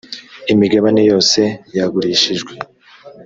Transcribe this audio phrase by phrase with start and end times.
[0.53, 1.39] imigabane yose
[1.77, 2.53] yagurishijwe